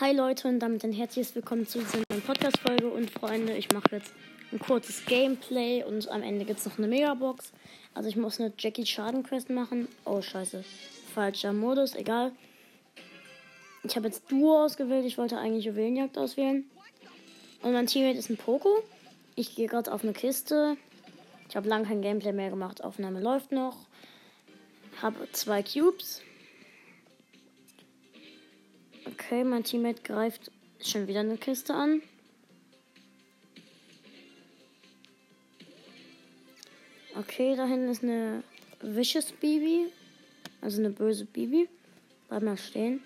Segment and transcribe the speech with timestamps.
[0.00, 3.96] Hi Leute und damit ein herzliches Willkommen zu dieser neuen Podcast-Folge und Freunde, ich mache
[3.96, 4.12] jetzt
[4.52, 7.50] ein kurzes Gameplay und am Ende gibt es noch eine Megabox.
[7.94, 9.88] Also ich muss eine Jackie Schaden Quest machen.
[10.04, 10.64] Oh scheiße,
[11.12, 12.30] falscher Modus, egal.
[13.82, 16.70] Ich habe jetzt Duo ausgewählt, ich wollte eigentlich Juwelenjagd auswählen.
[17.62, 18.84] Und mein Teammate ist ein Poco.
[19.34, 20.76] Ich gehe gerade auf eine Kiste.
[21.48, 23.76] Ich habe lange kein Gameplay mehr gemacht, Aufnahme läuft noch.
[25.02, 26.22] Habe zwei Cubes.
[29.12, 30.50] Okay, mein Teammate greift
[30.82, 32.02] schon wieder eine Kiste an.
[37.16, 38.42] Okay, da hinten ist eine
[38.82, 39.86] Vicious Bibi.
[40.60, 41.68] Also eine böse Bibi.
[42.28, 43.00] Bleib mal stehen.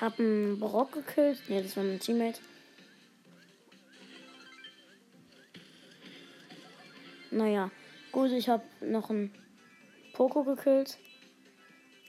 [0.00, 1.48] Hab einen Brock gekillt.
[1.48, 2.40] Ne, das war mein Teammate.
[7.34, 7.72] Naja,
[8.12, 9.34] gut, ich habe noch einen
[10.12, 10.98] Poco gekillt.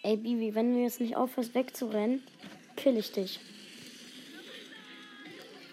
[0.03, 2.21] Ey, Bibi, wenn du jetzt nicht aufhörst wegzurennen,
[2.75, 3.39] kill ich dich.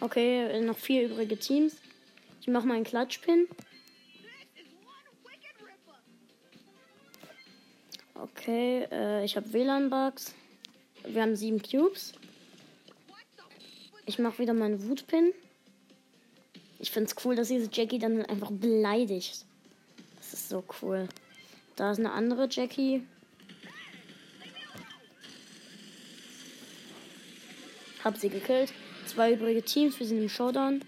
[0.01, 1.77] Okay, noch vier übrige Teams.
[2.41, 3.47] Ich mache meinen Klatschpin.
[8.15, 10.35] Okay, äh, ich habe WLAN-Bugs.
[11.05, 12.15] Wir haben sieben Cubes.
[14.07, 15.35] Ich mache wieder meinen Wutpin.
[16.79, 19.45] Ich finde es cool, dass diese Jackie dann einfach beleidigt.
[20.33, 21.09] Das ist so cool.
[21.77, 23.07] Da ist eine andere Jackie.
[28.03, 28.73] Hab sie gekillt.
[29.07, 30.83] Zwei übrige Teams, wir sind im Showdown.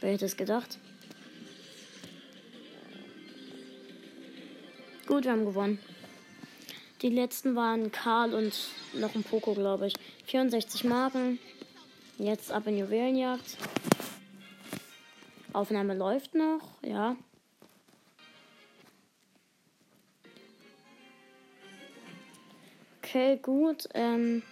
[0.00, 0.78] Wer hätte es gedacht?
[5.06, 5.78] Gut, wir haben gewonnen.
[7.02, 9.94] Die letzten waren Karl und noch ein Poco, glaube ich.
[10.26, 11.38] 64 Marken.
[12.18, 13.56] Jetzt ab in Juwelenjagd.
[15.52, 17.16] Aufnahme läuft noch, ja.
[23.10, 23.88] Okay, gut.
[23.94, 24.44] Ähm,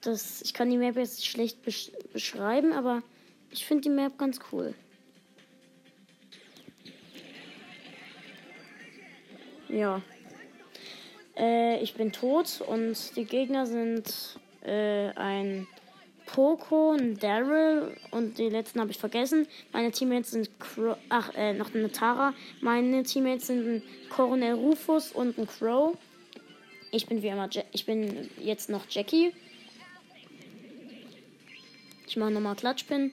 [0.00, 3.02] das, ich kann die Map jetzt schlecht besch beschreiben, aber
[3.50, 4.72] ich finde die Map ganz cool.
[9.68, 10.00] Ja.
[11.36, 15.66] Äh, ich bin tot und die Gegner sind äh, ein
[16.24, 19.46] Poco, ein Daryl und die letzten habe ich vergessen.
[19.74, 22.32] Meine Teammates sind Crow, ach, äh, noch eine Tara.
[22.62, 25.98] Meine Teammates sind ein Coronel Rufus und ein Crow.
[26.94, 29.32] Ich bin wie immer, ja ich bin jetzt noch Jackie.
[32.06, 33.12] Ich mache nochmal Klatschpin.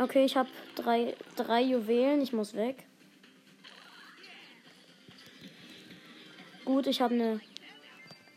[0.00, 2.20] Okay, ich habe drei, drei Juwelen.
[2.20, 2.84] Ich muss weg.
[6.64, 7.40] Gut, ich habe eine.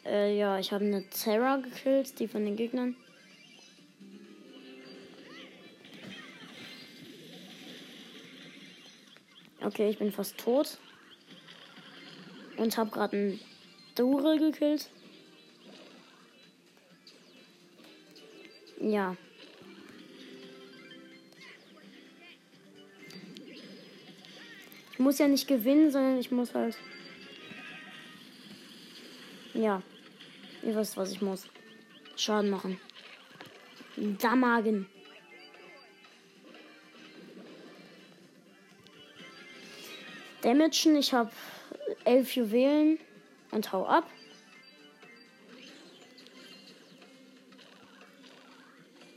[0.06, 2.96] Äh, ja, ich habe eine Terra gekillt, die von den Gegnern.
[9.70, 10.80] Okay, ich bin fast tot.
[12.58, 13.40] Und habe gerade einen
[13.94, 14.90] Dure gekillt.
[18.82, 19.16] Ja.
[24.92, 26.76] Ich muss ja nicht gewinnen, sondern ich muss halt
[29.54, 29.84] ja.
[30.64, 31.48] Ihr wisst, was ich muss.
[32.16, 32.82] Schaden machen.
[33.96, 34.88] Damagen.
[40.42, 40.96] Damagen.
[40.96, 41.32] Ich habe
[42.06, 43.00] elf Juwelen
[43.52, 44.06] und hau ab.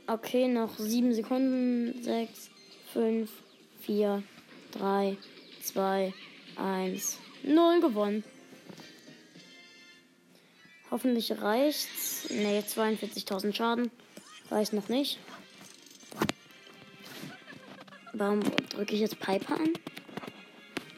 [0.07, 2.03] Okay, noch sieben Sekunden.
[2.03, 2.49] Sechs,
[2.91, 3.31] fünf,
[3.79, 4.21] vier,
[4.71, 5.17] drei,
[5.61, 6.13] zwei,
[6.57, 8.23] eins, null gewonnen.
[10.91, 12.29] Hoffentlich reicht's.
[12.29, 13.89] Ne, 42.000 Schaden.
[14.51, 15.17] Reicht noch nicht.
[18.13, 19.73] Warum drücke ich jetzt Piper an?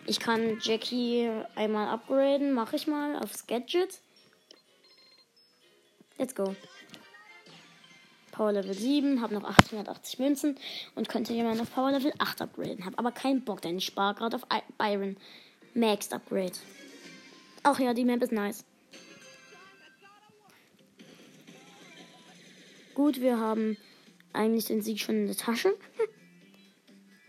[0.07, 2.53] Ich kann Jackie einmal upgraden.
[2.53, 3.99] Mache ich mal aufs Gadget.
[6.17, 6.55] Let's go.
[8.31, 10.59] Power Level 7, habe noch 880 Münzen
[10.94, 12.85] und könnte jemand auf Power Level 8 upgraden.
[12.85, 14.44] Habe aber keinen Bock, denn ich spare gerade auf
[14.77, 15.15] Byron.
[15.74, 16.53] Maxed Upgrade.
[17.63, 18.65] Ach ja, die Map ist nice.
[22.94, 23.77] Gut, wir haben
[24.31, 25.75] eigentlich den Sieg schon in der Tasche.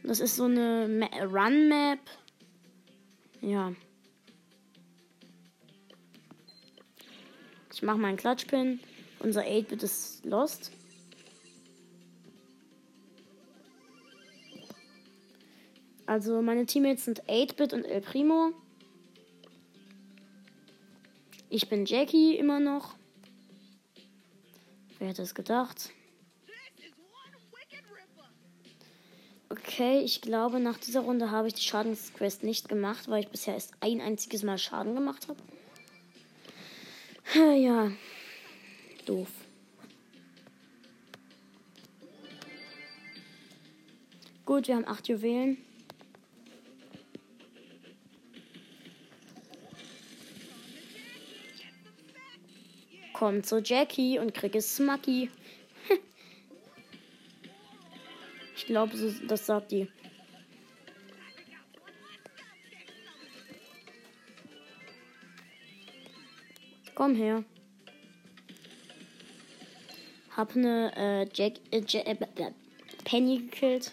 [0.02, 1.98] Das ist so eine Run-Map.
[3.46, 3.72] Ja.
[7.72, 8.81] Ich mache meinen Klatschpin.
[9.20, 10.72] Unser 8-Bit ist lost.
[16.06, 18.50] Also meine Teammates sind 8-Bit und El Primo.
[21.49, 22.96] Ich bin Jackie immer noch.
[24.99, 25.90] Wer hätte es gedacht?
[29.48, 33.54] Okay, ich glaube, nach dieser Runde habe ich die Schadensquest nicht gemacht, weil ich bisher
[33.54, 35.38] erst ein einziges Mal Schaden gemacht habe.
[37.56, 37.90] Ja,
[39.04, 39.28] doof.
[44.44, 45.58] Gut, wir haben acht Juwelen.
[53.12, 55.31] Komm zu Jackie und krieg es Smucky.
[58.56, 58.96] Ich glaube,
[59.28, 59.88] das sagt die.
[66.94, 67.44] Komm her.
[70.34, 72.16] Hab ne äh, Jack, äh, Jack äh,
[73.04, 73.92] Penny gekillt.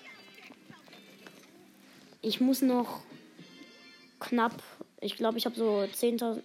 [2.21, 3.01] Ich muss noch
[4.19, 4.63] knapp,
[5.01, 6.42] ich glaube, ich habe so 10.000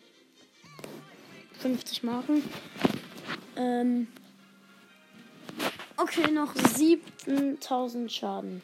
[1.58, 2.42] 50 Marken.
[3.56, 4.06] Ähm,
[5.98, 8.62] okay, noch 7000 Schaden.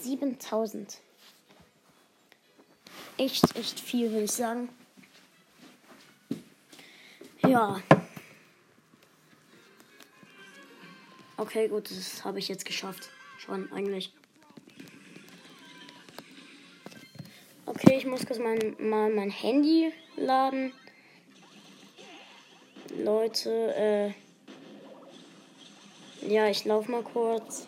[0.00, 0.98] 7000.
[3.16, 4.68] Echt, echt viel, würde ich sagen.
[7.46, 7.80] Ja.
[11.36, 13.10] Okay, gut, das habe ich jetzt geschafft.
[13.38, 14.12] Schon eigentlich.
[17.66, 20.72] Okay, ich muss kurz mein, mal mein Handy laden.
[23.04, 24.12] Leute, äh.
[26.26, 27.66] Ja, ich laufe mal kurz.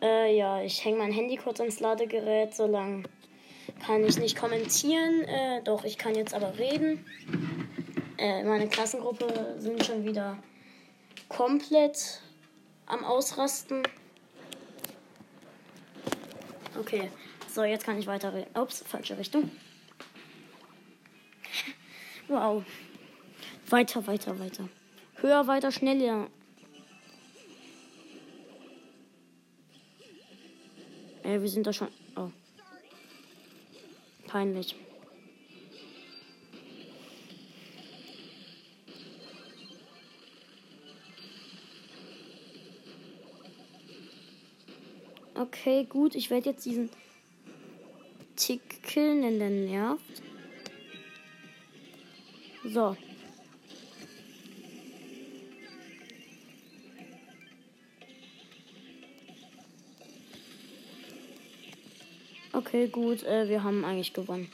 [0.00, 3.02] Äh, ja, ich hänge mein Handy kurz ans Ladegerät, solange
[3.84, 5.24] kann ich nicht kommentieren.
[5.24, 7.04] Äh, doch, ich kann jetzt aber reden.
[8.16, 10.38] Äh, meine Klassengruppe sind schon wieder
[11.28, 12.22] komplett
[12.86, 13.82] am Ausrasten.
[16.80, 17.10] Okay,
[17.52, 18.32] so, jetzt kann ich weiter.
[18.54, 19.50] Ups, falsche Richtung.
[22.28, 22.64] Wow.
[23.68, 24.68] Weiter, weiter, weiter.
[25.16, 26.28] Höher, weiter, schneller.
[31.22, 31.88] Äh, wir sind da schon.
[32.16, 32.30] Oh.
[34.26, 34.74] Peinlich.
[45.34, 46.14] Okay, gut.
[46.14, 46.90] Ich werde jetzt diesen
[48.36, 50.25] Tick killen, denn der nervt.
[52.72, 52.96] So.
[62.52, 63.22] Okay, gut.
[63.22, 64.50] Äh, wir haben eigentlich gewonnen.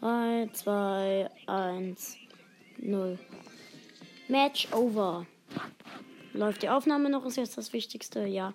[0.00, 2.16] 3, 2, 1,
[2.78, 3.18] 0.
[4.28, 5.26] Match over.
[6.32, 7.24] Läuft die Aufnahme noch?
[7.26, 8.26] Ist jetzt das Wichtigste?
[8.26, 8.52] Ja.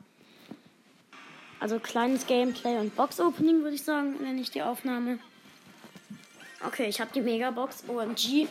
[1.59, 5.19] Also kleines Gameplay und Box-Opening, würde ich sagen, nenne ich die Aufnahme.
[6.65, 8.47] Okay, ich habe die Megabox OMG.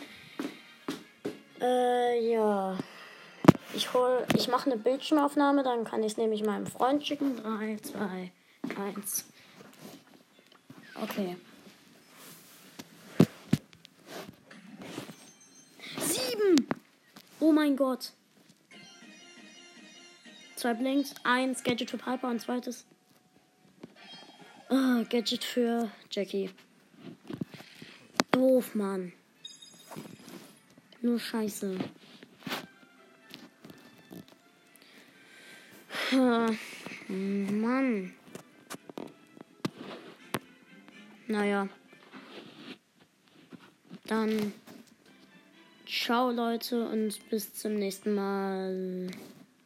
[1.59, 2.77] Äh, ja.
[3.73, 7.35] Ich hol, ich mache eine Bildschirmaufnahme, dann kann ich es nämlich meinem Freund schicken.
[7.37, 8.31] 3, 2,
[8.95, 9.25] 1.
[11.03, 11.35] Okay.
[15.99, 16.67] Sieben!
[17.39, 18.13] Oh mein Gott.
[20.55, 22.85] Zwei Blinks, eins Gadget für Piper und zweites
[24.69, 26.49] Ah, Gadget für Jackie.
[28.37, 29.13] Doof, Mann.
[31.01, 31.75] Nur Scheiße.
[37.07, 38.13] Mann.
[41.25, 41.67] Naja.
[44.05, 44.53] Dann
[45.87, 49.07] ciao Leute und bis zum nächsten Mal.